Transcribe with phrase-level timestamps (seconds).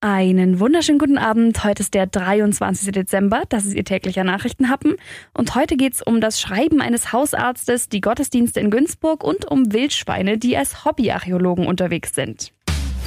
[0.00, 1.64] Einen wunderschönen guten Abend.
[1.64, 2.92] Heute ist der 23.
[2.92, 3.42] Dezember.
[3.48, 4.94] Das ist Ihr täglicher Nachrichtenhappen.
[5.34, 9.72] Und heute geht es um das Schreiben eines Hausarztes, die Gottesdienste in Günzburg und um
[9.72, 12.52] Wildschweine, die als Hobbyarchäologen unterwegs sind.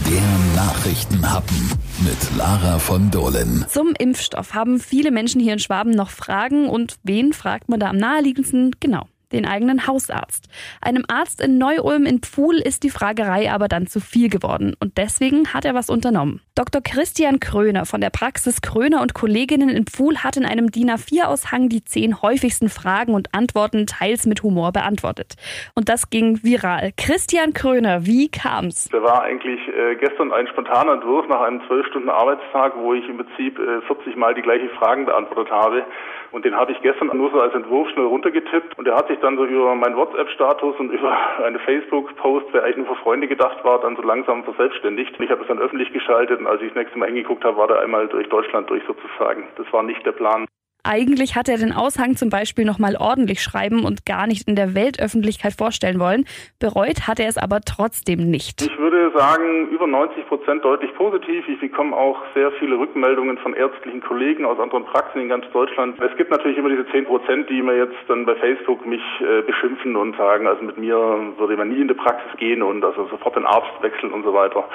[0.06, 0.22] Der
[0.58, 1.72] Nachrichtenhappen
[2.04, 3.66] mit Lara von Dohlen.
[3.70, 6.68] Zum Impfstoff haben viele Menschen hier in Schwaben noch Fragen.
[6.68, 8.76] Und wen fragt man da am naheliegendsten?
[8.82, 10.50] Genau, den eigenen Hausarzt.
[10.82, 14.98] Einem Arzt in Neu-Ulm in Pfuhl ist die Fragerei aber dann zu viel geworden und
[14.98, 16.42] deswegen hat er was unternommen.
[16.56, 16.82] Dr.
[16.82, 21.70] Christian Kröner von der Praxis Kröner und Kolleginnen in Pfuhl hat in einem DIN A4-Aushang
[21.70, 25.36] die zehn häufigsten Fragen und Antworten teils mit Humor beantwortet.
[25.76, 26.92] Und das ging viral.
[26.98, 28.90] Christian Kröner, wie kam's?
[28.92, 33.08] Da war eigentlich äh, gestern ein spontaner Entwurf nach einem zwölf Stunden Arbeitstag, wo ich
[33.08, 35.86] im Prinzip äh, 40 Mal die gleichen Fragen beantwortet habe.
[36.32, 39.20] Und den habe ich gestern nur so als Entwurf schnell runtergetippt und der hat sich
[39.22, 43.64] dann so über meinen WhatsApp-Status und über eine Facebook-Post, wer eigentlich nur für Freunde gedacht
[43.64, 45.18] war, dann so langsam verselbstständigt.
[45.18, 47.58] Und ich habe es dann öffentlich geschaltet und als ich das nächste Mal hingeguckt habe,
[47.58, 49.48] war der einmal durch Deutschland durch sozusagen.
[49.58, 50.46] Das war nicht der Plan.
[50.84, 54.74] Eigentlich hat er den Aushang zum Beispiel nochmal ordentlich schreiben und gar nicht in der
[54.74, 56.26] Weltöffentlichkeit vorstellen wollen.
[56.60, 58.62] Bereut hat er es aber trotzdem nicht.
[58.64, 61.48] Ich würde sagen, über 90 Prozent deutlich positiv.
[61.48, 66.00] Ich bekomme auch sehr viele Rückmeldungen von ärztlichen Kollegen aus anderen Praxen in ganz Deutschland.
[66.02, 69.42] Es gibt natürlich immer diese 10 Prozent, die mir jetzt dann bei Facebook mich äh,
[69.44, 70.96] beschimpfen und sagen, also mit mir
[71.38, 74.34] würde man nie in die Praxis gehen und also sofort den Arzt wechseln und so
[74.34, 74.68] weiter.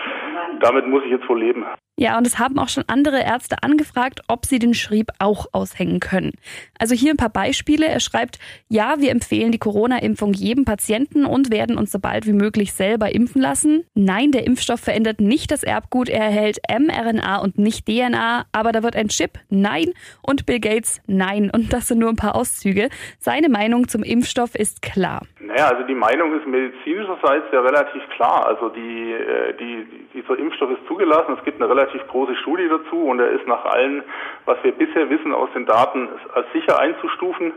[0.61, 1.67] Damit muss ich jetzt wohl leben.
[1.99, 5.99] Ja, und es haben auch schon andere Ärzte angefragt, ob sie den Schrieb auch aushängen
[5.99, 6.33] können.
[6.79, 7.87] Also hier ein paar Beispiele.
[7.87, 8.39] Er schreibt,
[8.69, 13.15] ja, wir empfehlen die Corona-Impfung jedem Patienten und werden uns so bald wie möglich selber
[13.15, 13.85] impfen lassen.
[13.95, 18.83] Nein, der Impfstoff verändert nicht das Erbgut, er erhält mRNA und nicht DNA, aber da
[18.83, 21.51] wird ein Chip, nein, und Bill Gates, nein.
[21.51, 22.91] Und das sind nur ein paar Auszüge.
[23.19, 25.23] Seine Meinung zum Impfstoff ist klar.
[25.41, 28.47] Naja, also die Meinung ist medizinischerseits ja relativ klar.
[28.47, 31.37] Also die, äh, die, dieser Impfstoff ist zugelassen.
[31.39, 34.03] Es gibt eine relativ große Studie dazu und er ist nach allem,
[34.45, 37.53] was wir bisher wissen aus den Daten, als sicher einzustufen.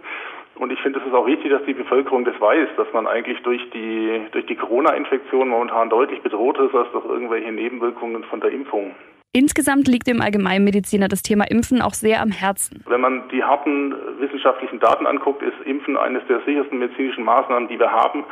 [0.56, 3.42] Und ich finde, es ist auch richtig, dass die Bevölkerung das weiß, dass man eigentlich
[3.44, 8.52] durch die, durch die Corona-Infektion momentan deutlich bedroht ist als durch irgendwelche Nebenwirkungen von der
[8.52, 8.94] Impfung.
[9.32, 12.84] Insgesamt liegt dem Allgemeinmediziner das Thema Impfen auch sehr am Herzen.
[12.88, 17.80] Wenn man die harten wissenschaftlichen Daten anguckt, ist Impfen eines der sichersten medizinischen Maßnahmen, die
[17.80, 18.26] wir haben,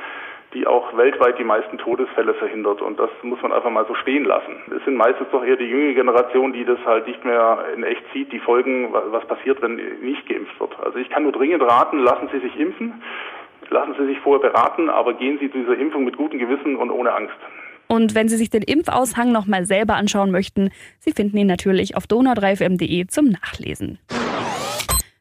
[0.54, 2.82] die auch weltweit die meisten Todesfälle verhindert.
[2.82, 4.56] Und das muss man einfach mal so stehen lassen.
[4.76, 8.04] Es sind meistens doch eher die jüngere Generation, die das halt nicht mehr in echt
[8.14, 10.78] sieht, die Folgen, was passiert, wenn nicht geimpft wird.
[10.80, 13.02] Also ich kann nur dringend raten, lassen Sie sich impfen,
[13.70, 16.92] lassen Sie sich vorher beraten, aber gehen Sie zu dieser Impfung mit gutem Gewissen und
[16.92, 17.38] ohne Angst.
[17.88, 22.04] Und wenn Sie sich den Impfaushang nochmal selber anschauen möchten, Sie finden ihn natürlich auf
[22.06, 24.00] donau3fm.de zum Nachlesen.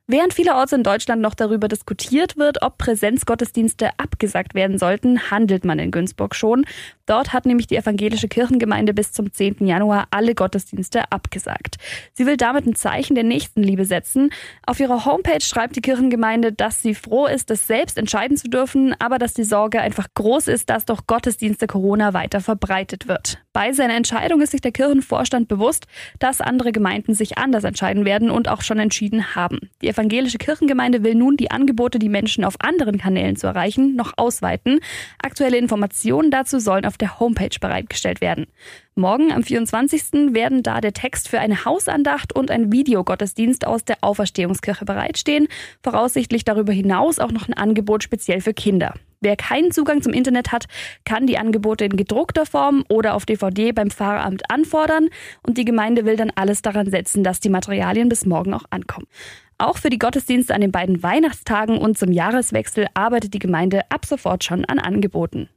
[0.08, 5.80] Während vielerorts in Deutschland noch darüber diskutiert wird, ob Präsenzgottesdienste abgesagt werden sollten, handelt man
[5.80, 6.64] in Günzburg schon.
[7.06, 9.66] Dort hat nämlich die evangelische Kirchengemeinde bis zum 10.
[9.66, 11.78] Januar alle Gottesdienste abgesagt.
[12.12, 14.30] Sie will damit ein Zeichen der Nächstenliebe setzen.
[14.64, 18.94] Auf ihrer Homepage schreibt die Kirchengemeinde, dass sie froh ist, das selbst entscheiden zu dürfen,
[19.00, 23.38] aber dass die Sorge einfach groß ist, dass doch Gottesdienste Corona weiter verbreitet wird.
[23.52, 25.86] Bei seiner Entscheidung ist sich der Kirchenvorstand bewusst,
[26.20, 29.70] dass andere Gemeinden sich anders entscheiden werden und auch schon entschieden haben.
[29.82, 34.12] Die evangelische Kirchengemeinde will nun die Angebote, die Menschen auf anderen Kanälen zu erreichen, noch
[34.16, 34.80] ausweiten.
[35.22, 38.46] Aktuelle Informationen dazu sollen auf der Homepage bereitgestellt werden.
[38.94, 40.34] Morgen am 24.
[40.34, 45.48] werden da der Text für eine Hausandacht und ein Videogottesdienst aus der Auferstehungskirche bereitstehen.
[45.82, 48.94] Voraussichtlich darüber hinaus auch noch ein Angebot speziell für Kinder.
[49.20, 50.66] Wer keinen Zugang zum Internet hat,
[51.04, 55.08] kann die Angebote in gedruckter Form oder auf DVD beim Pfarramt anfordern
[55.42, 59.06] und die Gemeinde will dann alles daran setzen, dass die Materialien bis morgen auch ankommen.
[59.58, 64.04] Auch für die Gottesdienste an den beiden Weihnachtstagen und zum Jahreswechsel arbeitet die Gemeinde ab
[64.04, 65.48] sofort schon an Angeboten.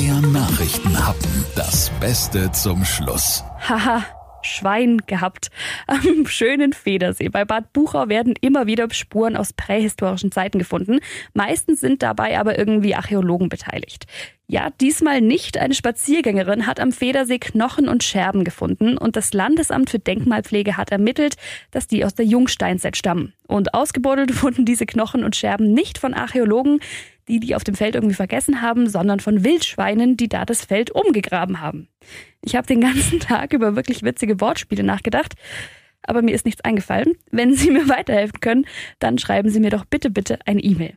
[0.00, 3.42] Der Nachrichtenhappen, das Beste zum Schluss.
[3.68, 4.04] Haha.
[4.42, 5.50] Schwein gehabt.
[5.86, 11.00] Am schönen Federsee bei Bad Buchau werden immer wieder Spuren aus prähistorischen Zeiten gefunden.
[11.34, 14.06] Meistens sind dabei aber irgendwie Archäologen beteiligt.
[14.52, 15.56] Ja, diesmal nicht.
[15.56, 20.92] Eine Spaziergängerin hat am Federsee Knochen und Scherben gefunden und das Landesamt für Denkmalpflege hat
[20.92, 21.36] ermittelt,
[21.70, 23.32] dass die aus der Jungsteinzeit stammen.
[23.46, 26.80] Und ausgebuddelt wurden diese Knochen und Scherben nicht von Archäologen,
[27.28, 30.90] die die auf dem Feld irgendwie vergessen haben, sondern von Wildschweinen, die da das Feld
[30.90, 31.88] umgegraben haben.
[32.44, 35.34] Ich habe den ganzen Tag über wirklich witzige Wortspiele nachgedacht,
[36.02, 37.14] aber mir ist nichts eingefallen.
[37.30, 38.66] Wenn Sie mir weiterhelfen können,
[38.98, 40.94] dann schreiben Sie mir doch bitte, bitte eine E-Mail.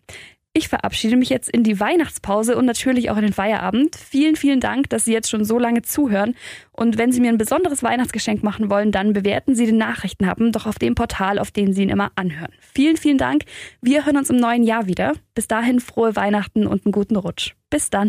[0.57, 3.97] Ich verabschiede mich jetzt in die Weihnachtspause und natürlich auch in den Feierabend.
[3.97, 6.33] Vielen, vielen Dank, dass Sie jetzt schon so lange zuhören.
[6.71, 10.65] Und wenn Sie mir ein besonderes Weihnachtsgeschenk machen wollen, dann bewerten Sie den Nachrichtenhappen doch
[10.65, 12.53] auf dem Portal, auf dem Sie ihn immer anhören.
[12.73, 13.43] Vielen, vielen Dank.
[13.81, 15.11] Wir hören uns im neuen Jahr wieder.
[15.33, 17.53] Bis dahin frohe Weihnachten und einen guten Rutsch.
[17.69, 18.03] Bis dann.